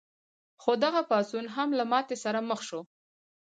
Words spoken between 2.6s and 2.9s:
شو.